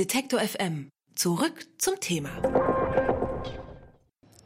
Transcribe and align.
Detektor 0.00 0.40
FM. 0.40 0.88
Zurück 1.14 1.66
zum 1.76 2.00
Thema. 2.00 2.30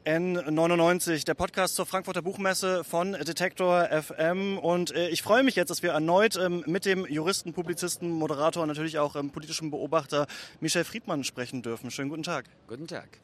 N99, 0.04 1.24
der 1.24 1.34
Podcast 1.34 1.76
zur 1.76 1.86
Frankfurter 1.86 2.22
Buchmesse 2.22 2.82
von 2.82 3.12
Detektor 3.12 3.88
FM. 3.88 4.58
Und 4.58 4.90
äh, 4.90 5.10
ich 5.10 5.22
freue 5.22 5.44
mich 5.44 5.54
jetzt, 5.54 5.68
dass 5.68 5.84
wir 5.84 5.92
erneut 5.92 6.34
ähm, 6.34 6.64
mit 6.66 6.84
dem 6.86 7.06
Juristen, 7.06 7.52
Publizisten, 7.52 8.10
Moderator 8.10 8.64
und 8.64 8.68
natürlich 8.68 8.98
auch 8.98 9.14
ähm, 9.14 9.30
politischen 9.30 9.70
Beobachter 9.70 10.26
Michel 10.58 10.82
Friedmann 10.82 11.22
sprechen 11.22 11.62
dürfen. 11.62 11.92
Schönen 11.92 12.10
guten 12.10 12.24
Tag. 12.24 12.46
Guten 12.66 12.88
Tag. 12.88 13.20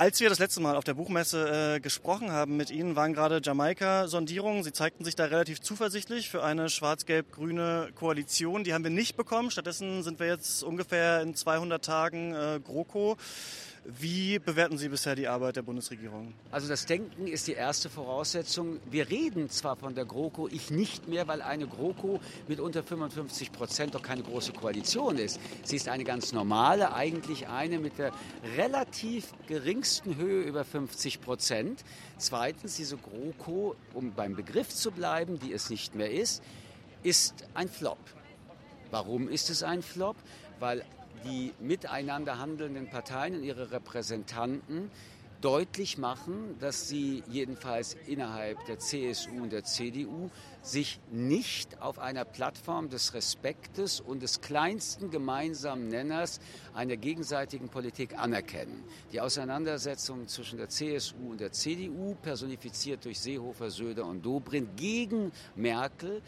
Als 0.00 0.18
wir 0.18 0.30
das 0.30 0.38
letzte 0.38 0.62
Mal 0.62 0.76
auf 0.76 0.84
der 0.84 0.94
Buchmesse 0.94 1.74
äh, 1.74 1.78
gesprochen 1.78 2.32
haben 2.32 2.56
mit 2.56 2.70
Ihnen, 2.70 2.96
waren 2.96 3.12
gerade 3.12 3.42
Jamaika-Sondierungen. 3.44 4.64
Sie 4.64 4.72
zeigten 4.72 5.04
sich 5.04 5.14
da 5.14 5.26
relativ 5.26 5.60
zuversichtlich 5.60 6.30
für 6.30 6.42
eine 6.42 6.70
schwarz-gelb-grüne 6.70 7.90
Koalition. 7.96 8.64
Die 8.64 8.72
haben 8.72 8.82
wir 8.82 8.90
nicht 8.90 9.18
bekommen. 9.18 9.50
Stattdessen 9.50 10.02
sind 10.02 10.18
wir 10.18 10.26
jetzt 10.26 10.62
ungefähr 10.62 11.20
in 11.20 11.34
200 11.34 11.84
Tagen 11.84 12.32
äh, 12.32 12.60
GroKo. 12.64 13.18
Wie 13.84 14.38
bewerten 14.38 14.76
Sie 14.76 14.90
bisher 14.90 15.14
die 15.14 15.26
Arbeit 15.26 15.56
der 15.56 15.62
Bundesregierung? 15.62 16.34
Also 16.50 16.68
das 16.68 16.84
Denken 16.84 17.26
ist 17.26 17.48
die 17.48 17.54
erste 17.54 17.88
Voraussetzung. 17.88 18.78
Wir 18.90 19.08
reden 19.08 19.48
zwar 19.48 19.76
von 19.76 19.94
der 19.94 20.04
GroKo, 20.04 20.48
ich 20.48 20.70
nicht 20.70 21.08
mehr, 21.08 21.26
weil 21.28 21.40
eine 21.40 21.66
GroKo 21.66 22.20
mit 22.46 22.60
unter 22.60 22.82
55 22.82 23.52
Prozent 23.52 23.94
doch 23.94 24.02
keine 24.02 24.22
große 24.22 24.52
Koalition 24.52 25.16
ist. 25.16 25.40
Sie 25.64 25.76
ist 25.76 25.88
eine 25.88 26.04
ganz 26.04 26.32
normale, 26.32 26.92
eigentlich 26.94 27.48
eine 27.48 27.78
mit 27.78 27.98
der 27.98 28.12
relativ 28.56 29.32
geringsten 29.46 30.16
Höhe 30.16 30.42
über 30.42 30.64
50 30.64 31.22
Prozent. 31.22 31.82
Zweitens, 32.18 32.76
diese 32.76 32.98
GroKo, 32.98 33.76
um 33.94 34.12
beim 34.12 34.36
Begriff 34.36 34.68
zu 34.68 34.90
bleiben, 34.90 35.38
die 35.38 35.54
es 35.54 35.70
nicht 35.70 35.94
mehr 35.94 36.10
ist, 36.10 36.42
ist 37.02 37.46
ein 37.54 37.68
Flop. 37.70 37.98
Warum 38.90 39.28
ist 39.28 39.48
es 39.48 39.62
ein 39.62 39.80
Flop? 39.80 40.16
Weil 40.58 40.84
die 41.24 41.52
miteinander 41.60 42.38
handelnden 42.38 42.88
Parteien 42.88 43.36
und 43.36 43.42
ihre 43.42 43.70
Repräsentanten 43.70 44.90
deutlich 45.40 45.96
machen, 45.96 46.56
dass 46.58 46.88
sie 46.88 47.22
jedenfalls 47.28 47.96
innerhalb 48.06 48.64
der 48.66 48.78
CSU 48.78 49.42
und 49.42 49.52
der 49.52 49.64
CDU 49.64 50.30
sich 50.62 51.00
nicht 51.10 51.80
auf 51.80 51.98
einer 51.98 52.24
Plattform 52.24 52.90
des 52.90 53.14
Respektes 53.14 54.00
und 54.00 54.22
des 54.22 54.40
kleinsten 54.40 55.10
gemeinsamen 55.10 55.88
Nenners 55.88 56.40
einer 56.74 56.96
gegenseitigen 56.96 57.70
Politik 57.70 58.18
anerkennen. 58.18 58.84
Die 59.12 59.20
Auseinandersetzung 59.20 60.28
zwischen 60.28 60.58
der 60.58 60.68
CSU 60.68 61.30
und 61.30 61.40
der 61.40 61.52
CDU, 61.52 62.14
personifiziert 62.16 63.04
durch 63.04 63.18
Seehofer, 63.20 63.70
Söder 63.70 64.04
und 64.04 64.22
Dobrindt, 64.22 64.76
gegen 64.76 65.32
Merkel, 65.56 66.20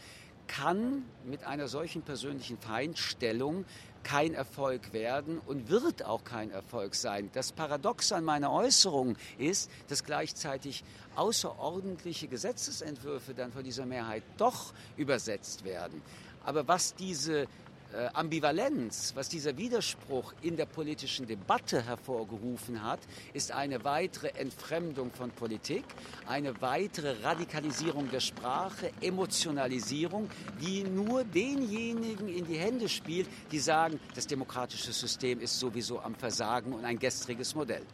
kann 0.57 1.03
mit 1.25 1.45
einer 1.45 1.67
solchen 1.67 2.03
persönlichen 2.03 2.59
Feindstellung 2.59 3.65
kein 4.03 4.33
Erfolg 4.33 4.93
werden 4.93 5.39
und 5.39 5.69
wird 5.69 6.05
auch 6.05 6.23
kein 6.23 6.51
Erfolg 6.51 6.93
sein. 6.93 7.29
Das 7.33 7.51
Paradox 7.51 8.11
an 8.11 8.23
meiner 8.23 8.51
Äußerung 8.51 9.15
ist, 9.37 9.71
dass 9.87 10.03
gleichzeitig 10.03 10.83
außerordentliche 11.15 12.27
Gesetzesentwürfe 12.27 13.33
dann 13.33 13.51
von 13.51 13.63
dieser 13.63 13.85
Mehrheit 13.85 14.23
doch 14.37 14.73
übersetzt 14.97 15.63
werden. 15.63 16.01
Aber 16.45 16.67
was 16.67 16.93
diese 16.95 17.47
äh, 17.93 18.09
Ambivalenz, 18.13 19.13
was 19.15 19.29
dieser 19.29 19.57
Widerspruch 19.57 20.33
in 20.41 20.57
der 20.57 20.65
politischen 20.65 21.27
Debatte 21.27 21.85
hervorgerufen 21.85 22.83
hat, 22.83 22.99
ist 23.33 23.51
eine 23.51 23.83
weitere 23.83 24.29
Entfremdung 24.29 25.11
von 25.11 25.31
Politik, 25.31 25.85
eine 26.27 26.59
weitere 26.61 27.23
Radikalisierung 27.23 28.09
der 28.09 28.19
Sprache, 28.19 28.91
Emotionalisierung, 29.01 30.29
die 30.61 30.83
nur 30.83 31.23
denjenigen 31.23 32.27
in 32.27 32.45
die 32.45 32.57
Hände 32.57 32.89
spielt, 32.89 33.27
die 33.51 33.59
sagen, 33.59 33.99
das 34.15 34.27
demokratische 34.27 34.91
System 34.91 35.39
ist 35.39 35.59
sowieso 35.59 35.99
am 35.99 36.15
Versagen 36.15 36.73
und 36.73 36.85
ein 36.85 36.99
gestriges 36.99 37.55
Modell. 37.55 37.85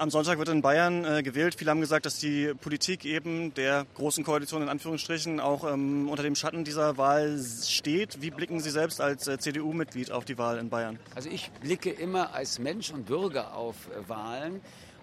Am 0.00 0.10
Sonntag 0.10 0.38
wird 0.38 0.48
in 0.48 0.62
Bayern 0.62 1.04
äh, 1.04 1.24
gewählt. 1.24 1.56
Viele 1.56 1.72
haben 1.72 1.80
gesagt, 1.80 2.06
dass 2.06 2.20
die 2.20 2.54
Politik 2.54 3.04
eben 3.04 3.52
der 3.54 3.84
großen 3.96 4.22
Koalition 4.22 4.62
in 4.62 4.68
Anführungsstrichen 4.68 5.40
auch 5.40 5.64
ähm, 5.64 6.08
unter 6.08 6.22
dem 6.22 6.36
Schatten 6.36 6.62
dieser 6.62 6.96
Wahl 6.98 7.42
steht. 7.64 8.22
Wie 8.22 8.30
blicken 8.30 8.60
Sie 8.60 8.70
selbst 8.70 9.00
als 9.00 9.26
äh, 9.26 9.38
CDU-Mitglied 9.40 10.12
auf 10.12 10.24
die 10.24 10.38
Wahl 10.38 10.58
in 10.58 10.70
Bayern? 10.70 11.00
Also 11.16 11.28
ich 11.28 11.50
blicke 11.50 11.90
immer 11.90 12.32
als 12.32 12.60
Mensch 12.60 12.92
und 12.92 13.06
Bürger 13.06 13.56
auf 13.56 13.74
äh, 13.88 14.08
Wahlen 14.08 14.60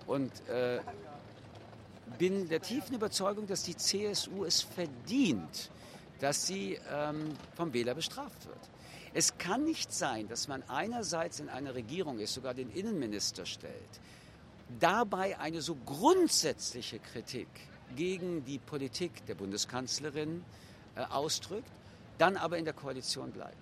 und 0.07 0.31
äh, 0.47 0.79
bin 2.17 2.47
der 2.47 2.61
tiefen 2.61 2.95
Überzeugung, 2.95 3.47
dass 3.47 3.63
die 3.63 3.75
CSU 3.75 4.45
es 4.45 4.61
verdient, 4.61 5.71
dass 6.21 6.47
sie 6.47 6.79
ähm, 6.89 7.33
vom 7.57 7.73
Wähler 7.73 7.95
bestraft 7.95 8.45
wird. 8.45 8.69
Es 9.13 9.37
kann 9.37 9.65
nicht 9.65 9.93
sein, 9.93 10.29
dass 10.29 10.47
man 10.47 10.63
einerseits 10.69 11.41
in 11.41 11.49
einer 11.49 11.75
Regierung 11.75 12.17
ist, 12.19 12.33
sogar 12.33 12.53
den 12.53 12.71
Innenminister 12.71 13.45
stellt, 13.45 13.99
dabei 14.79 15.39
eine 15.39 15.61
so 15.61 15.75
grundsätzliche 15.75 16.99
Kritik 16.99 17.47
gegen 17.95 18.43
die 18.45 18.59
Politik 18.59 19.25
der 19.25 19.35
Bundeskanzlerin 19.35 20.43
äh, 20.95 21.01
ausdrückt, 21.01 21.69
dann 22.17 22.37
aber 22.37 22.57
in 22.57 22.65
der 22.65 22.73
Koalition 22.73 23.31
bleibt. 23.31 23.55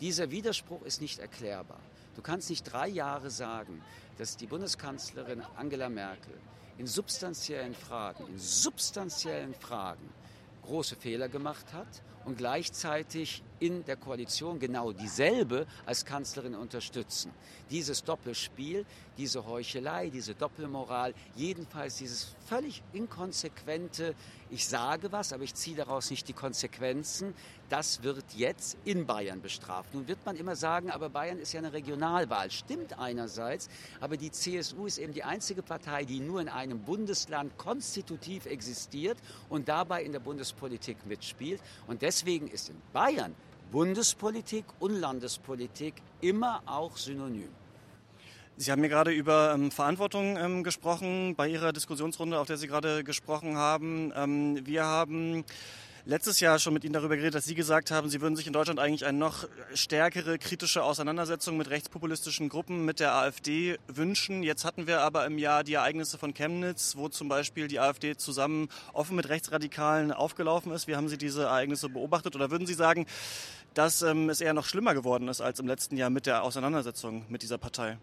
Dieser 0.00 0.30
Widerspruch 0.30 0.82
ist 0.82 1.00
nicht 1.00 1.18
erklärbar. 1.18 1.80
Du 2.14 2.22
kannst 2.22 2.50
nicht 2.50 2.64
drei 2.64 2.88
Jahre 2.88 3.30
sagen, 3.30 3.82
dass 4.16 4.36
die 4.36 4.46
Bundeskanzlerin 4.46 5.42
Angela 5.56 5.88
Merkel 5.88 6.34
in 6.78 6.86
substanziellen 6.86 7.74
Fragen, 7.74 8.26
in 8.26 8.38
substanziellen 8.38 9.54
Fragen 9.54 10.08
große 10.62 10.96
Fehler 10.96 11.28
gemacht 11.28 11.72
hat 11.72 12.02
und 12.28 12.36
gleichzeitig 12.36 13.42
in 13.58 13.84
der 13.86 13.96
Koalition 13.96 14.58
genau 14.58 14.92
dieselbe 14.92 15.66
als 15.86 16.04
Kanzlerin 16.04 16.54
unterstützen. 16.54 17.32
Dieses 17.70 18.04
Doppelspiel, 18.04 18.84
diese 19.16 19.46
Heuchelei, 19.46 20.10
diese 20.10 20.34
Doppelmoral, 20.34 21.14
jedenfalls 21.34 21.96
dieses 21.96 22.36
völlig 22.46 22.82
inkonsequente, 22.92 24.14
ich 24.50 24.66
sage 24.66 25.12
was, 25.12 25.32
aber 25.32 25.42
ich 25.42 25.54
ziehe 25.54 25.76
daraus 25.76 26.10
nicht 26.10 26.28
die 26.28 26.32
Konsequenzen, 26.32 27.34
das 27.68 28.02
wird 28.02 28.24
jetzt 28.34 28.78
in 28.84 29.06
Bayern 29.06 29.42
bestraft. 29.42 29.92
Nun 29.92 30.08
wird 30.08 30.24
man 30.24 30.36
immer 30.36 30.56
sagen, 30.56 30.90
aber 30.90 31.10
Bayern 31.10 31.38
ist 31.38 31.52
ja 31.52 31.58
eine 31.58 31.72
Regionalwahl. 31.72 32.50
Stimmt 32.50 32.98
einerseits, 32.98 33.68
aber 34.00 34.16
die 34.16 34.30
CSU 34.30 34.86
ist 34.86 34.98
eben 34.98 35.12
die 35.12 35.24
einzige 35.24 35.62
Partei, 35.62 36.04
die 36.04 36.20
nur 36.20 36.40
in 36.40 36.48
einem 36.48 36.80
Bundesland 36.80 37.58
konstitutiv 37.58 38.46
existiert 38.46 39.18
und 39.50 39.68
dabei 39.68 40.02
in 40.02 40.12
der 40.12 40.20
Bundespolitik 40.20 41.04
mitspielt. 41.04 41.60
Und 41.86 42.00
deswegen 42.18 42.48
ist 42.48 42.68
in 42.68 42.76
Bayern 42.92 43.32
Bundespolitik 43.70 44.64
und 44.80 44.98
Landespolitik 44.98 45.94
immer 46.20 46.62
auch 46.66 46.96
synonym. 46.96 47.50
Sie 48.56 48.72
haben 48.72 48.80
mir 48.80 48.88
gerade 48.88 49.12
über 49.12 49.52
ähm, 49.54 49.70
Verantwortung 49.70 50.36
ähm, 50.36 50.64
gesprochen 50.64 51.36
bei 51.36 51.48
Ihrer 51.48 51.72
Diskussionsrunde, 51.72 52.40
auf 52.40 52.48
der 52.48 52.56
Sie 52.56 52.66
gerade 52.66 53.04
gesprochen 53.04 53.56
haben. 53.56 54.12
Ähm, 54.16 54.66
wir 54.66 54.84
haben 54.84 55.44
letztes 56.08 56.40
Jahr 56.40 56.58
schon 56.58 56.72
mit 56.72 56.84
Ihnen 56.84 56.94
darüber 56.94 57.16
geredet, 57.16 57.34
dass 57.34 57.44
Sie 57.44 57.54
gesagt 57.54 57.90
haben, 57.90 58.08
Sie 58.08 58.22
würden 58.22 58.34
sich 58.34 58.46
in 58.46 58.54
Deutschland 58.54 58.80
eigentlich 58.80 59.04
eine 59.04 59.18
noch 59.18 59.46
stärkere 59.74 60.38
kritische 60.38 60.82
Auseinandersetzung 60.82 61.58
mit 61.58 61.68
rechtspopulistischen 61.68 62.48
Gruppen, 62.48 62.86
mit 62.86 62.98
der 62.98 63.12
AfD 63.12 63.78
wünschen. 63.88 64.42
Jetzt 64.42 64.64
hatten 64.64 64.86
wir 64.86 65.02
aber 65.02 65.26
im 65.26 65.36
Jahr 65.36 65.64
die 65.64 65.74
Ereignisse 65.74 66.16
von 66.16 66.32
Chemnitz, 66.32 66.96
wo 66.96 67.10
zum 67.10 67.28
Beispiel 67.28 67.68
die 67.68 67.78
AfD 67.78 68.16
zusammen 68.16 68.70
offen 68.94 69.16
mit 69.16 69.28
Rechtsradikalen 69.28 70.10
aufgelaufen 70.10 70.72
ist. 70.72 70.88
Wie 70.88 70.96
haben 70.96 71.10
Sie 71.10 71.18
diese 71.18 71.42
Ereignisse 71.42 71.90
beobachtet? 71.90 72.34
Oder 72.34 72.50
würden 72.50 72.66
Sie 72.66 72.74
sagen, 72.74 73.04
dass 73.74 74.00
ähm, 74.00 74.30
es 74.30 74.40
eher 74.40 74.54
noch 74.54 74.64
schlimmer 74.64 74.94
geworden 74.94 75.28
ist 75.28 75.42
als 75.42 75.60
im 75.60 75.66
letzten 75.66 75.98
Jahr 75.98 76.08
mit 76.08 76.24
der 76.24 76.42
Auseinandersetzung 76.42 77.26
mit 77.28 77.42
dieser 77.42 77.58
Partei? 77.58 77.98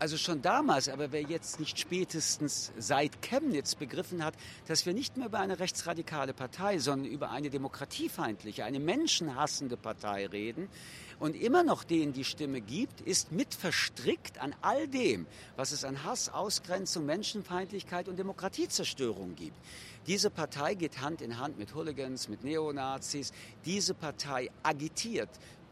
Also 0.00 0.16
schon 0.16 0.40
damals, 0.40 0.88
aber 0.88 1.12
wer 1.12 1.20
jetzt 1.20 1.60
nicht 1.60 1.78
spätestens 1.78 2.72
seit 2.78 3.20
Chemnitz 3.20 3.74
begriffen 3.74 4.24
hat, 4.24 4.32
dass 4.66 4.86
wir 4.86 4.94
nicht 4.94 5.18
mehr 5.18 5.26
über 5.26 5.40
eine 5.40 5.58
rechtsradikale 5.58 6.32
Partei, 6.32 6.78
sondern 6.78 7.12
über 7.12 7.30
eine 7.30 7.50
demokratiefeindliche, 7.50 8.64
eine 8.64 8.80
menschenhassende 8.80 9.76
Partei 9.76 10.26
reden 10.26 10.70
und 11.18 11.36
immer 11.36 11.64
noch 11.64 11.84
denen 11.84 12.14
die 12.14 12.24
Stimme 12.24 12.62
gibt, 12.62 13.02
ist 13.02 13.30
mit 13.30 13.52
verstrickt 13.52 14.40
an 14.40 14.54
all 14.62 14.88
dem, 14.88 15.26
was 15.56 15.70
es 15.70 15.84
an 15.84 16.02
Hass, 16.02 16.30
Ausgrenzung, 16.30 17.04
Menschenfeindlichkeit 17.04 18.08
und 18.08 18.18
Demokratiezerstörung 18.18 19.36
gibt. 19.36 19.58
Diese 20.06 20.30
Partei 20.30 20.76
geht 20.76 21.02
Hand 21.02 21.20
in 21.20 21.38
Hand 21.38 21.58
mit 21.58 21.74
Hooligans, 21.74 22.30
mit 22.30 22.42
Neonazis. 22.42 23.32
Diese 23.66 23.92
Partei 23.92 24.50
agitiert 24.62 25.28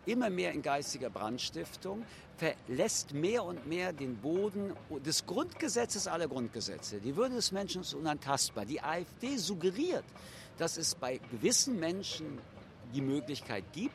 immer 0.09 0.31
mehr 0.31 0.53
in 0.53 0.63
geistiger 0.63 1.11
Brandstiftung, 1.11 2.05
verlässt 2.37 3.13
mehr 3.13 3.45
und 3.45 3.67
mehr 3.67 3.93
den 3.93 4.17
Boden 4.17 4.73
des 5.05 5.27
Grundgesetzes 5.27 6.07
aller 6.07 6.29
Grundgesetze. 6.29 7.01
Die 7.01 7.17
Würde 7.17 7.35
des 7.35 7.53
Menschen 7.53 7.83
ist 7.83 7.95
unantastbar. 7.95 8.65
Die 8.65 8.81
AfD 8.81 9.37
suggeriert, 9.37 10.05
dass 10.57 10.77
es 10.77 10.95
bei 10.95 11.21
gewissen 11.31 11.79
Menschen 11.79 12.39
die 12.95 13.01
Möglichkeit 13.01 13.65
gibt, 13.73 13.95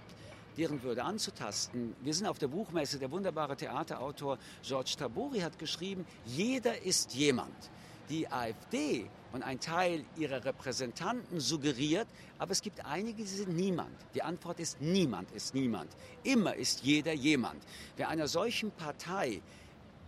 deren 0.58 0.84
Würde 0.84 1.04
anzutasten. 1.04 1.96
Wir 2.02 2.14
sind 2.14 2.28
auf 2.28 2.38
der 2.38 2.48
Buchmesse, 2.48 3.00
der 3.00 3.12
wunderbare 3.12 3.56
Theaterautor 3.56 4.38
George 4.62 4.94
Tabori 4.98 5.40
hat 5.40 5.58
geschrieben, 5.58 6.06
jeder 6.26 6.84
ist 6.84 7.16
jemand. 7.16 7.56
Die 8.14 8.32
AfD 8.32 9.10
und 9.32 9.42
ein 9.42 9.60
Teil 9.60 10.06
ihrer 10.18 10.46
Repräsentanten 10.46 11.40
suggeriert, 11.40 12.08
aber 12.38 12.52
es 12.52 12.62
gibt 12.62 12.86
einige, 12.86 13.24
die 13.24 13.28
sind 13.28 13.56
niemand. 13.56 13.96
Die 14.14 14.22
Antwort 14.22 14.60
ist 14.60 14.80
niemand 14.80 15.32
ist 15.32 15.56
niemand. 15.56 15.90
Immer 16.24 16.56
ist 16.56 16.84
jeder 16.84 17.14
jemand. 17.14 17.64
Wer 17.98 18.10
einer 18.10 18.28
solchen 18.28 18.70
Partei 18.70 19.42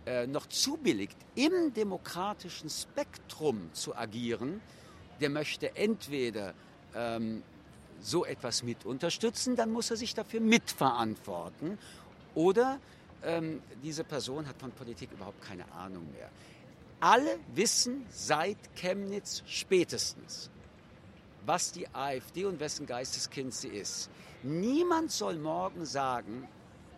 äh, 0.06 0.28
noch 0.28 0.46
zubilligt, 0.46 1.16
im 1.34 1.74
demokratischen 1.74 2.70
Spektrum 2.70 3.70
zu 3.72 3.96
agieren, 3.96 4.60
der 5.20 5.30
möchte 5.30 5.74
entweder 5.74 6.54
ähm, 6.94 7.42
so 8.00 8.24
etwas 8.24 8.62
mit 8.62 8.86
unterstützen, 8.86 9.56
dann 9.56 9.72
muss 9.72 9.90
er 9.90 9.96
sich 9.96 10.14
dafür 10.14 10.40
mitverantworten. 10.40 11.76
Oder 12.36 12.78
ähm, 13.24 13.60
diese 13.82 14.04
Person 14.04 14.46
hat 14.46 14.56
von 14.60 14.70
Politik 14.70 15.10
überhaupt 15.10 15.42
keine 15.42 15.64
Ahnung 15.72 16.06
mehr. 16.12 16.30
Alle 17.00 17.38
wissen 17.54 18.06
seit 18.10 18.56
Chemnitz 18.74 19.42
spätestens, 19.46 20.50
was 21.44 21.72
die 21.72 21.86
AfD 21.94 22.46
und 22.46 22.58
wessen 22.58 22.86
Geisteskind 22.86 23.54
sie 23.54 23.68
ist. 23.68 24.08
Niemand 24.42 25.10
soll 25.10 25.36
morgen 25.36 25.84
sagen, 25.84 26.48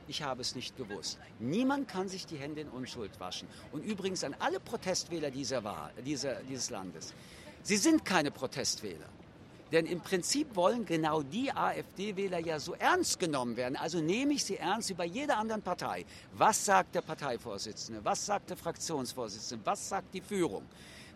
ich 0.07 0.23
habe 0.23 0.41
es 0.41 0.55
nicht 0.55 0.77
gewusst. 0.77 1.19
Niemand 1.39 1.89
kann 1.89 2.09
sich 2.09 2.27
die 2.27 2.37
Hände 2.37 2.63
in 2.63 2.69
Unschuld 2.69 3.19
waschen. 3.21 3.49
Und 3.73 3.85
übrigens 3.85 4.25
an 4.25 4.35
alle 4.39 4.61
Protestwähler 4.61 5.31
dieser 5.31 5.65
Wahl, 5.65 5.93
dieser, 6.05 6.43
dieses 6.45 6.71
Landes. 6.71 7.13
Sie 7.63 7.77
sind 7.77 8.05
keine 8.05 8.31
Protestwähler. 8.31 9.09
Denn 9.73 9.87
im 9.87 10.01
Prinzip 10.01 10.57
wollen 10.57 10.87
genau 10.87 11.23
die 11.23 11.53
AfD-Wähler 11.53 12.39
ja 12.39 12.59
so 12.59 12.75
ernst 12.75 13.19
genommen 13.19 13.57
werden. 13.57 13.77
Also 13.77 14.01
nehme 14.01 14.33
ich 14.33 14.45
sie 14.45 14.57
ernst 14.57 14.89
wie 14.89 14.95
bei 14.95 15.05
jeder 15.05 15.37
anderen 15.37 15.63
Partei. 15.63 16.07
Was 16.33 16.65
sagt 16.65 16.95
der 16.95 17.03
Parteivorsitzende? 17.03 18.05
Was 18.05 18.25
sagt 18.25 18.51
der 18.51 18.57
Fraktionsvorsitzende? 18.57 19.65
Was 19.67 19.89
sagt 19.89 20.15
die 20.15 20.23
Führung? 20.23 20.65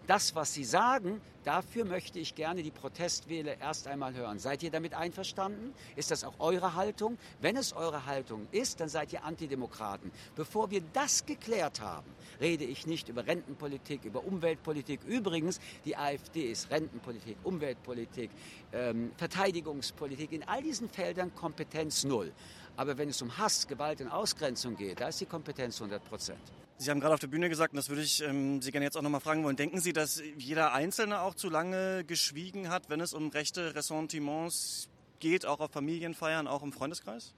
Das, 0.07 0.35
was 0.35 0.53
Sie 0.53 0.65
sagen, 0.65 1.21
dafür 1.45 1.85
möchte 1.85 2.19
ich 2.19 2.35
gerne 2.35 2.63
die 2.63 2.71
Protestwähler 2.71 3.59
erst 3.59 3.87
einmal 3.87 4.15
hören. 4.15 4.39
Seid 4.39 4.63
ihr 4.63 4.71
damit 4.71 4.95
einverstanden? 4.95 5.75
Ist 5.97 6.11
das 6.11 6.25
auch 6.25 6.35
eure 6.39 6.75
Haltung? 6.75 7.19
Wenn 7.41 7.57
es 7.57 7.73
eure 7.73 8.07
Haltung 8.07 8.47
ist, 8.51 8.81
dann 8.81 8.89
seid 8.89 9.13
ihr 9.13 9.25
Antidemokraten. 9.25 10.11
Bevor 10.35 10.71
wir 10.71 10.83
das 10.93 11.27
geklärt 11.27 11.81
haben, 11.81 12.11
rede 12.41 12.65
ich 12.65 12.87
nicht 12.87 13.09
über 13.09 13.27
Rentenpolitik, 13.27 14.05
über 14.05 14.25
Umweltpolitik. 14.25 15.01
Übrigens, 15.05 15.61
die 15.85 15.97
AfD 15.97 16.51
ist 16.51 16.71
Rentenpolitik, 16.71 17.37
Umweltpolitik, 17.45 18.31
ähm, 18.73 19.13
Verteidigungspolitik, 19.17 20.33
in 20.33 20.47
all 20.49 20.63
diesen 20.63 20.89
Feldern 20.89 21.35
Kompetenz 21.35 22.05
null. 22.05 22.33
Aber 22.77 22.97
wenn 22.97 23.09
es 23.09 23.21
um 23.21 23.37
Hass, 23.37 23.69
Gewalt 23.69 24.01
und 24.01 24.09
Ausgrenzung 24.09 24.77
geht, 24.77 25.01
da 25.01 25.09
ist 25.09 25.21
die 25.21 25.27
Kompetenz 25.27 25.81
100 25.81 26.05
Prozent. 26.05 26.62
Sie 26.83 26.91
haben 26.91 26.99
gerade 26.99 27.15
auf 27.15 27.21
der 27.21 27.29
Bühne 27.29 27.49
gesagt, 27.49 27.75
und 27.75 27.77
das 27.77 27.91
würde 27.91 28.03
ich 28.03 28.21
ähm, 28.23 28.61
Sie 28.61 28.73
gerne 28.73 28.85
jetzt 28.85 28.97
auch 28.97 29.03
nochmal 29.03 29.21
fragen 29.21 29.45
wollen, 29.45 29.55
denken 29.55 29.81
Sie, 29.81 29.93
dass 29.93 30.21
jeder 30.37 30.73
Einzelne 30.73 31.21
auch 31.21 31.37
zu 31.37 31.49
lange 31.49 32.03
geschwiegen 32.03 32.71
hat, 32.71 32.91
wenn 32.91 33.01
es 33.01 33.15
um 33.15 33.29
rechte 33.29 33.77
Ressentiments 33.77 34.89
geht, 35.21 35.47
auch 35.47 35.61
auf 35.61 35.71
Familienfeiern, 35.71 36.49
auch 36.49 36.65
im 36.65 36.73
Freundeskreis? 36.73 37.35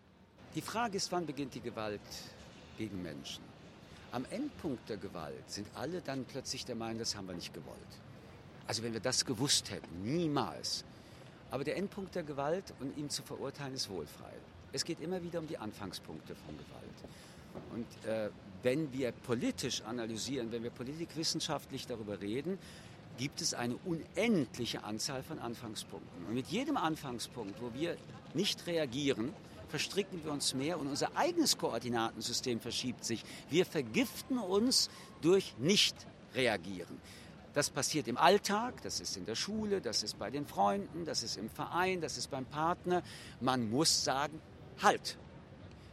Die 0.55 0.63
Frage 0.63 0.97
ist, 0.97 1.13
wann 1.13 1.27
beginnt 1.27 1.55
die 1.55 1.61
Gewalt 1.61 2.01
gegen 2.79 3.03
Menschen? 3.03 3.45
Am 4.13 4.25
Endpunkt 4.31 4.89
der 4.89 4.97
Gewalt 4.97 5.51
sind 5.51 5.67
alle 5.75 6.01
dann 6.01 6.25
plötzlich 6.25 6.65
der 6.65 6.77
Meinung, 6.77 7.01
das 7.01 7.15
haben 7.15 7.29
wir 7.29 7.35
nicht 7.35 7.53
gewollt. 7.53 7.77
Also 8.67 8.83
wenn 8.83 8.95
wir 8.95 9.01
das 9.01 9.27
gewusst 9.27 9.71
hätten, 9.71 10.05
niemals. 10.05 10.87
Aber 11.51 11.65
der 11.65 11.77
Endpunkt 11.77 12.15
der 12.15 12.23
Gewalt 12.23 12.73
und 12.81 12.97
ihm 12.97 13.11
zu 13.11 13.23
verurteilen 13.23 13.75
ist 13.75 13.91
wohlfrei. 13.91 14.33
Es 14.73 14.87
geht 14.87 15.03
immer 15.03 15.23
wieder 15.23 15.39
um 15.39 15.47
die 15.47 15.59
Anfangspunkte 15.59 16.35
von 16.35 16.57
Gewalt. 16.57 17.15
Und 17.73 17.87
äh, 18.09 18.31
wenn 18.63 18.93
wir 18.93 19.13
politisch 19.13 19.83
analysieren, 19.83 20.53
wenn 20.53 20.63
wir 20.63 20.71
politikwissenschaftlich 20.71 21.87
darüber 21.87 22.21
reden, 22.21 22.59
gibt 23.19 23.41
es 23.41 23.55
eine 23.55 23.77
unendliche 23.85 24.85
Anzahl 24.85 25.23
von 25.23 25.39
Anfangspunkten. 25.39 26.27
Und 26.27 26.35
mit 26.35 26.49
jedem 26.49 26.77
Anfangspunkt, 26.77 27.61
wo 27.61 27.73
wir 27.75 27.97
nicht 28.33 28.67
reagieren, 28.67 29.33
verstricken 29.69 30.25
wir 30.25 30.33
uns 30.33 30.55
mehr 30.55 30.79
und 30.79 30.87
unser 30.87 31.17
eigenes 31.17 31.59
Koordinatensystem 31.59 32.61
verschiebt 32.61 33.05
sich. 33.05 33.25
Wir 33.51 33.67
vergiften 33.67 34.39
uns 34.39 34.91
durch 35.21 35.55
Nicht-Reagieren. 35.59 37.01
Das 37.55 37.71
passiert 37.71 38.09
im 38.09 38.17
Alltag, 38.17 38.83
das 38.83 39.01
ist 39.01 39.17
in 39.17 39.27
der 39.27 39.37
Schule, 39.37 39.81
das 39.81 40.03
ist 40.03 40.19
bei 40.19 40.31
den 40.31 40.45
Freunden, 40.47 41.05
das 41.05 41.23
ist 41.23 41.37
im 41.37 41.49
Verein, 41.49 42.01
das 42.01 42.19
ist 42.19 42.31
beim 42.31 42.45
Partner. 42.47 43.03
Man 43.41 43.71
muss 43.71 44.05
sagen, 44.05 44.41
halt. 44.83 45.17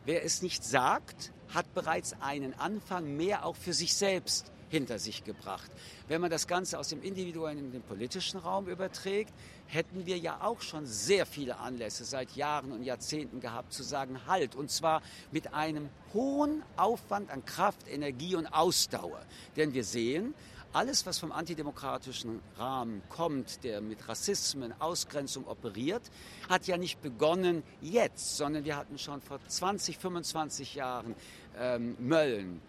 Wer 0.05 0.25
es 0.25 0.41
nicht 0.41 0.63
sagt, 0.63 1.31
hat 1.53 1.73
bereits 1.73 2.13
einen 2.21 2.53
Anfang 2.53 3.15
mehr 3.15 3.45
auch 3.45 3.55
für 3.55 3.73
sich 3.73 3.93
selbst 3.93 4.51
hinter 4.71 4.99
sich 4.99 5.23
gebracht. 5.23 5.69
Wenn 6.07 6.21
man 6.21 6.31
das 6.31 6.47
Ganze 6.47 6.79
aus 6.79 6.87
dem 6.87 7.03
individuellen 7.03 7.59
in 7.59 7.71
den 7.71 7.81
politischen 7.81 8.37
Raum 8.37 8.67
überträgt, 8.67 9.33
hätten 9.67 10.05
wir 10.05 10.17
ja 10.17 10.39
auch 10.41 10.61
schon 10.61 10.85
sehr 10.85 11.25
viele 11.25 11.57
Anlässe 11.57 12.05
seit 12.05 12.31
Jahren 12.35 12.71
und 12.71 12.83
Jahrzehnten 12.83 13.41
gehabt, 13.41 13.73
zu 13.73 13.83
sagen 13.83 14.25
Halt. 14.27 14.55
Und 14.55 14.71
zwar 14.71 15.01
mit 15.31 15.53
einem 15.53 15.89
hohen 16.13 16.63
Aufwand 16.77 17.29
an 17.29 17.45
Kraft, 17.45 17.87
Energie 17.89 18.35
und 18.35 18.47
Ausdauer. 18.47 19.21
Denn 19.57 19.73
wir 19.73 19.83
sehen, 19.83 20.33
alles, 20.73 21.05
was 21.05 21.19
vom 21.19 21.31
antidemokratischen 21.31 22.39
Rahmen 22.57 23.01
kommt, 23.09 23.63
der 23.63 23.81
mit 23.81 24.07
Rassismen, 24.07 24.73
Ausgrenzung 24.79 25.47
operiert, 25.47 26.03
hat 26.49 26.67
ja 26.67 26.77
nicht 26.77 27.01
begonnen 27.01 27.63
jetzt, 27.81 28.37
sondern 28.37 28.63
wir 28.63 28.77
hatten 28.77 28.97
schon 28.97 29.21
vor 29.21 29.39
20, 29.45 29.97
25 29.97 30.75
Jahren 30.75 31.15
ähm, 31.59 31.95
Mölln, 31.99 32.61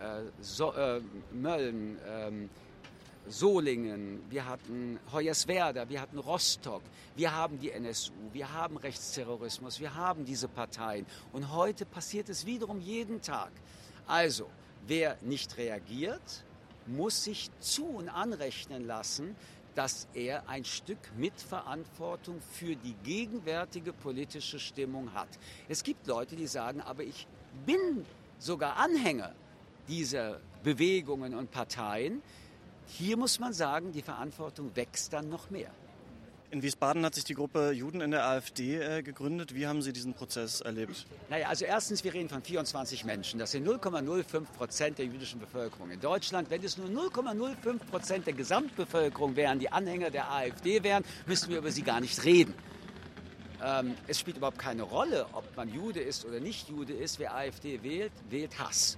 äh, 0.00 0.22
so, 0.40 0.72
äh, 0.72 1.00
Mölln, 1.32 1.98
ähm, 2.06 2.50
Solingen, 3.26 4.20
wir 4.28 4.46
hatten 4.46 4.98
Hoyerswerda, 5.10 5.88
wir 5.88 6.00
hatten 6.02 6.18
Rostock, 6.18 6.82
wir 7.16 7.34
haben 7.34 7.58
die 7.58 7.70
NSU, 7.70 8.12
wir 8.32 8.52
haben 8.52 8.76
Rechtsterrorismus, 8.76 9.80
wir 9.80 9.94
haben 9.94 10.26
diese 10.26 10.46
Parteien. 10.46 11.06
Und 11.32 11.50
heute 11.52 11.86
passiert 11.86 12.28
es 12.28 12.44
wiederum 12.44 12.80
jeden 12.80 13.22
Tag. 13.22 13.50
Also, 14.06 14.50
wer 14.86 15.16
nicht 15.22 15.56
reagiert, 15.56 16.44
muss 16.86 17.24
sich 17.24 17.50
zu 17.60 17.84
und 17.84 18.08
anrechnen 18.08 18.86
lassen, 18.86 19.36
dass 19.74 20.06
er 20.14 20.48
ein 20.48 20.64
Stück 20.64 20.98
Mitverantwortung 21.16 22.40
für 22.40 22.76
die 22.76 22.94
gegenwärtige 23.02 23.92
politische 23.92 24.58
Stimmung 24.58 25.12
hat. 25.14 25.28
Es 25.68 25.82
gibt 25.82 26.06
Leute, 26.06 26.36
die 26.36 26.46
sagen, 26.46 26.80
aber 26.80 27.02
ich 27.02 27.26
bin 27.66 28.04
sogar 28.38 28.76
Anhänger 28.76 29.34
dieser 29.88 30.40
Bewegungen 30.62 31.34
und 31.34 31.50
Parteien. 31.50 32.22
Hier 32.86 33.16
muss 33.16 33.38
man 33.38 33.52
sagen, 33.52 33.92
die 33.92 34.02
Verantwortung 34.02 34.74
wächst 34.76 35.12
dann 35.12 35.28
noch 35.28 35.50
mehr. 35.50 35.70
In 36.54 36.62
Wiesbaden 36.62 37.04
hat 37.04 37.16
sich 37.16 37.24
die 37.24 37.34
Gruppe 37.34 37.72
Juden 37.72 38.00
in 38.00 38.12
der 38.12 38.28
AfD 38.28 38.76
äh, 38.76 39.02
gegründet. 39.02 39.56
Wie 39.56 39.66
haben 39.66 39.82
Sie 39.82 39.92
diesen 39.92 40.14
Prozess 40.14 40.60
erlebt? 40.60 41.04
Naja, 41.28 41.48
also 41.48 41.64
erstens, 41.64 42.04
wir 42.04 42.14
reden 42.14 42.28
von 42.28 42.44
24 42.44 43.04
Menschen. 43.04 43.40
Das 43.40 43.50
sind 43.50 43.66
0,05 43.66 44.44
Prozent 44.56 44.98
der 44.98 45.06
jüdischen 45.06 45.40
Bevölkerung 45.40 45.90
in 45.90 45.98
Deutschland. 45.98 46.50
Wenn 46.50 46.62
es 46.62 46.78
nur 46.78 46.86
0,05 46.86 47.78
Prozent 47.90 48.28
der 48.28 48.34
Gesamtbevölkerung 48.34 49.34
wären, 49.34 49.58
die 49.58 49.72
Anhänger 49.72 50.10
der 50.10 50.30
AfD 50.30 50.84
wären, 50.84 51.02
müssten 51.26 51.50
wir 51.50 51.58
über 51.58 51.72
sie 51.72 51.82
gar 51.82 52.00
nicht 52.00 52.24
reden. 52.24 52.54
Ähm, 53.60 53.96
es 54.06 54.20
spielt 54.20 54.36
überhaupt 54.36 54.60
keine 54.60 54.84
Rolle, 54.84 55.26
ob 55.32 55.56
man 55.56 55.68
Jude 55.74 56.02
ist 56.02 56.24
oder 56.24 56.38
nicht 56.38 56.68
Jude 56.68 56.92
ist. 56.92 57.18
Wer 57.18 57.34
AfD 57.34 57.82
wählt, 57.82 58.12
wählt 58.30 58.60
Hass. 58.60 58.96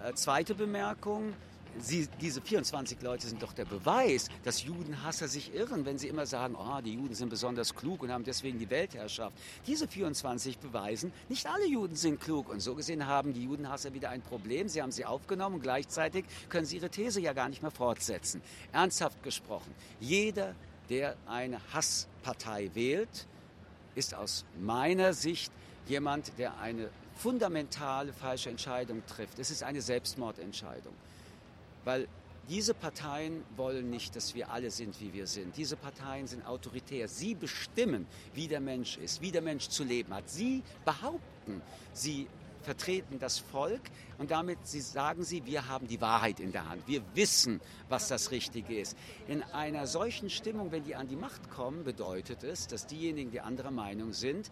Äh, 0.00 0.14
zweite 0.14 0.54
Bemerkung. 0.54 1.34
Sie, 1.80 2.08
diese 2.20 2.40
24 2.40 3.02
Leute 3.02 3.26
sind 3.26 3.42
doch 3.42 3.52
der 3.52 3.64
Beweis, 3.64 4.28
dass 4.44 4.62
Judenhasser 4.62 5.28
sich 5.28 5.54
irren, 5.54 5.84
wenn 5.84 5.98
sie 5.98 6.08
immer 6.08 6.26
sagen, 6.26 6.54
oh, 6.54 6.80
die 6.80 6.94
Juden 6.94 7.14
sind 7.14 7.28
besonders 7.28 7.74
klug 7.74 8.02
und 8.02 8.12
haben 8.12 8.24
deswegen 8.24 8.58
die 8.58 8.70
Weltherrschaft. 8.70 9.36
Diese 9.66 9.88
24 9.88 10.58
beweisen, 10.58 11.12
nicht 11.28 11.46
alle 11.46 11.66
Juden 11.66 11.96
sind 11.96 12.20
klug. 12.20 12.48
Und 12.48 12.60
so 12.60 12.74
gesehen 12.74 13.06
haben 13.06 13.32
die 13.32 13.44
Judenhasser 13.44 13.92
wieder 13.92 14.10
ein 14.10 14.22
Problem. 14.22 14.68
Sie 14.68 14.82
haben 14.82 14.92
sie 14.92 15.04
aufgenommen 15.04 15.56
und 15.56 15.62
gleichzeitig 15.62 16.24
können 16.48 16.66
sie 16.66 16.76
ihre 16.76 16.90
These 16.90 17.20
ja 17.20 17.32
gar 17.32 17.48
nicht 17.48 17.62
mehr 17.62 17.70
fortsetzen. 17.70 18.40
Ernsthaft 18.72 19.22
gesprochen, 19.22 19.74
jeder, 20.00 20.54
der 20.88 21.16
eine 21.26 21.60
Hasspartei 21.72 22.70
wählt, 22.74 23.26
ist 23.94 24.14
aus 24.14 24.44
meiner 24.60 25.12
Sicht 25.12 25.52
jemand, 25.86 26.32
der 26.38 26.58
eine 26.58 26.90
fundamentale 27.16 28.12
falsche 28.12 28.50
Entscheidung 28.50 29.02
trifft. 29.06 29.38
Es 29.38 29.50
ist 29.50 29.62
eine 29.62 29.80
Selbstmordentscheidung. 29.80 30.94
Weil 31.84 32.08
diese 32.48 32.74
Parteien 32.74 33.42
wollen 33.56 33.88
nicht, 33.88 34.16
dass 34.16 34.34
wir 34.34 34.50
alle 34.50 34.70
sind, 34.70 35.00
wie 35.00 35.12
wir 35.12 35.26
sind. 35.26 35.56
Diese 35.56 35.76
Parteien 35.76 36.26
sind 36.26 36.46
autoritär. 36.46 37.08
Sie 37.08 37.34
bestimmen, 37.34 38.06
wie 38.34 38.48
der 38.48 38.60
Mensch 38.60 38.98
ist, 38.98 39.22
wie 39.22 39.32
der 39.32 39.42
Mensch 39.42 39.68
zu 39.68 39.82
leben 39.82 40.12
hat. 40.12 40.28
Sie 40.28 40.62
behaupten, 40.84 41.62
sie 41.92 42.28
vertreten 42.62 43.18
das 43.18 43.38
Volk 43.38 43.82
und 44.18 44.30
damit 44.30 44.58
sie 44.66 44.80
sagen 44.80 45.22
sie, 45.22 45.44
wir 45.44 45.68
haben 45.68 45.86
die 45.86 46.00
Wahrheit 46.00 46.40
in 46.40 46.50
der 46.50 46.68
Hand. 46.68 46.86
Wir 46.86 47.02
wissen, 47.14 47.60
was 47.88 48.08
das 48.08 48.30
Richtige 48.30 48.80
ist. 48.80 48.96
In 49.28 49.42
einer 49.42 49.86
solchen 49.86 50.30
Stimmung, 50.30 50.72
wenn 50.72 50.84
die 50.84 50.96
an 50.96 51.06
die 51.06 51.16
Macht 51.16 51.50
kommen, 51.50 51.84
bedeutet 51.84 52.42
es, 52.42 52.66
dass 52.66 52.86
diejenigen, 52.86 53.30
die 53.30 53.40
anderer 53.40 53.70
Meinung 53.70 54.12
sind, 54.12 54.50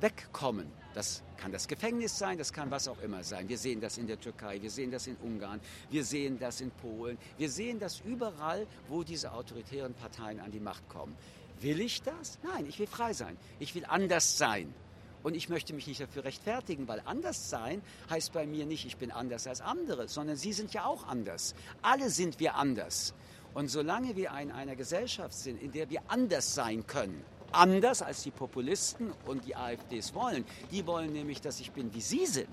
wegkommen. 0.00 0.70
Das 0.94 1.22
kann 1.36 1.52
das 1.52 1.68
Gefängnis 1.68 2.18
sein, 2.18 2.38
das 2.38 2.52
kann 2.52 2.70
was 2.70 2.88
auch 2.88 3.00
immer 3.00 3.22
sein. 3.22 3.48
Wir 3.48 3.58
sehen 3.58 3.80
das 3.80 3.98
in 3.98 4.06
der 4.06 4.20
Türkei, 4.20 4.60
wir 4.60 4.70
sehen 4.70 4.90
das 4.90 5.06
in 5.06 5.16
Ungarn, 5.16 5.60
wir 5.90 6.04
sehen 6.04 6.38
das 6.38 6.60
in 6.60 6.70
Polen, 6.70 7.18
wir 7.36 7.50
sehen 7.50 7.78
das 7.78 8.00
überall, 8.00 8.66
wo 8.88 9.04
diese 9.04 9.32
autoritären 9.32 9.94
Parteien 9.94 10.40
an 10.40 10.50
die 10.50 10.60
Macht 10.60 10.88
kommen. 10.88 11.16
Will 11.60 11.80
ich 11.80 12.02
das? 12.02 12.38
Nein, 12.42 12.66
ich 12.68 12.78
will 12.78 12.86
frei 12.86 13.12
sein. 13.12 13.36
Ich 13.58 13.74
will 13.74 13.84
anders 13.84 14.38
sein. 14.38 14.72
Und 15.22 15.34
ich 15.34 15.48
möchte 15.48 15.74
mich 15.74 15.86
nicht 15.86 16.00
dafür 16.00 16.24
rechtfertigen, 16.24 16.86
weil 16.86 17.02
anders 17.04 17.50
sein 17.50 17.82
heißt 18.08 18.32
bei 18.32 18.46
mir 18.46 18.66
nicht, 18.66 18.86
ich 18.86 18.96
bin 18.96 19.10
anders 19.10 19.46
als 19.46 19.60
andere, 19.60 20.08
sondern 20.08 20.36
Sie 20.36 20.52
sind 20.52 20.72
ja 20.72 20.84
auch 20.84 21.06
anders. 21.06 21.54
Alle 21.82 22.10
sind 22.10 22.38
wir 22.38 22.54
anders. 22.54 23.14
Und 23.54 23.68
solange 23.68 24.14
wir 24.14 24.30
in 24.40 24.52
einer 24.52 24.76
Gesellschaft 24.76 25.34
sind, 25.34 25.60
in 25.60 25.72
der 25.72 25.90
wir 25.90 26.02
anders 26.08 26.54
sein 26.54 26.86
können, 26.86 27.24
anders 27.52 28.02
als 28.02 28.22
die 28.22 28.30
Populisten 28.30 29.12
und 29.26 29.44
die 29.46 29.56
AfDs 29.56 30.14
wollen, 30.14 30.44
die 30.70 30.86
wollen 30.86 31.12
nämlich, 31.12 31.40
dass 31.40 31.60
ich 31.60 31.72
bin, 31.72 31.92
wie 31.94 32.00
Sie 32.00 32.26
sind, 32.26 32.48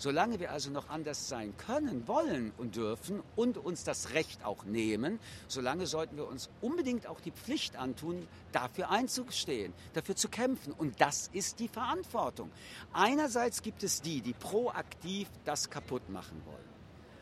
Solange 0.00 0.38
wir 0.38 0.52
also 0.52 0.70
noch 0.70 0.88
anders 0.90 1.28
sein 1.28 1.56
können, 1.56 2.06
wollen 2.06 2.52
und 2.56 2.76
dürfen 2.76 3.20
und 3.34 3.58
uns 3.58 3.82
das 3.82 4.14
Recht 4.14 4.44
auch 4.44 4.64
nehmen, 4.64 5.18
solange 5.48 5.88
sollten 5.88 6.16
wir 6.16 6.28
uns 6.28 6.50
unbedingt 6.60 7.08
auch 7.08 7.20
die 7.20 7.32
Pflicht 7.32 7.74
antun, 7.74 8.28
dafür 8.52 8.90
einzustehen, 8.90 9.74
dafür 9.94 10.14
zu 10.14 10.28
kämpfen. 10.28 10.72
Und 10.72 11.00
das 11.00 11.28
ist 11.32 11.58
die 11.58 11.66
Verantwortung. 11.66 12.48
Einerseits 12.92 13.60
gibt 13.60 13.82
es 13.82 14.00
die, 14.00 14.20
die 14.20 14.34
proaktiv 14.34 15.28
das 15.44 15.68
kaputt 15.68 16.08
machen 16.10 16.40
wollen. 16.46 16.68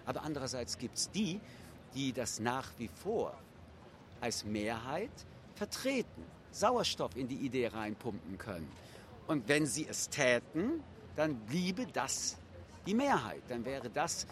Aber 0.04 0.22
andererseits 0.22 0.76
gibt 0.76 0.98
es 0.98 1.10
die, 1.10 1.40
die 1.94 2.12
das 2.12 2.40
nach 2.40 2.68
wie 2.76 2.88
vor 2.88 3.32
als 4.20 4.44
Mehrheit 4.44 5.10
vertreten, 5.54 6.24
Sauerstoff 6.50 7.16
in 7.16 7.28
die 7.28 7.36
Idee 7.36 7.68
reinpumpen 7.68 8.38
können. 8.38 8.70
Und 9.26 9.48
wenn 9.48 9.66
sie 9.66 9.86
es 9.88 10.08
täten, 10.08 10.82
dann 11.16 11.36
bliebe 11.46 11.86
das 11.86 12.36
die 12.86 12.94
Mehrheit, 12.94 13.42
dann 13.48 13.64
wäre 13.64 13.90
das 13.90 14.26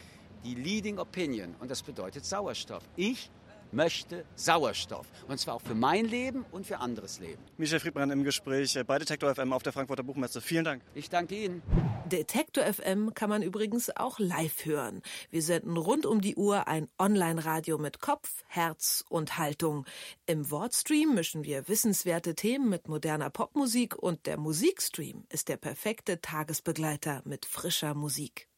die 0.44 0.54
Leading 0.54 0.98
Opinion 0.98 1.54
und 1.58 1.70
das 1.70 1.82
bedeutet 1.82 2.24
Sauerstoff. 2.24 2.82
Ich 2.96 3.30
möchte 3.74 4.24
Sauerstoff. 4.34 5.06
Und 5.28 5.38
zwar 5.38 5.54
auch 5.54 5.62
für 5.62 5.74
mein 5.74 6.04
Leben 6.04 6.44
und 6.52 6.66
für 6.66 6.78
anderes 6.78 7.20
Leben. 7.20 7.42
Michael 7.56 7.80
Friedmann 7.80 8.10
im 8.10 8.24
Gespräch 8.24 8.78
bei 8.86 8.98
Detektor 8.98 9.34
FM 9.34 9.52
auf 9.52 9.62
der 9.62 9.72
Frankfurter 9.72 10.02
Buchmesse. 10.02 10.40
Vielen 10.40 10.64
Dank. 10.64 10.82
Ich 10.94 11.10
danke 11.10 11.34
Ihnen. 11.34 11.62
Detektor 12.06 12.64
FM 12.64 13.14
kann 13.14 13.30
man 13.30 13.42
übrigens 13.42 13.94
auch 13.96 14.18
live 14.18 14.66
hören. 14.66 15.02
Wir 15.30 15.42
senden 15.42 15.76
rund 15.76 16.06
um 16.06 16.20
die 16.20 16.36
Uhr 16.36 16.68
ein 16.68 16.88
Online-Radio 16.98 17.78
mit 17.78 18.00
Kopf, 18.00 18.44
Herz 18.46 19.04
und 19.08 19.38
Haltung. 19.38 19.86
Im 20.26 20.50
Wortstream 20.50 21.14
mischen 21.14 21.44
wir 21.44 21.66
wissenswerte 21.68 22.34
Themen 22.34 22.68
mit 22.68 22.88
moderner 22.88 23.30
Popmusik 23.30 23.96
und 23.96 24.26
der 24.26 24.38
Musikstream 24.38 25.24
ist 25.30 25.48
der 25.48 25.56
perfekte 25.56 26.20
Tagesbegleiter 26.20 27.22
mit 27.24 27.46
frischer 27.46 27.94
Musik. 27.94 28.48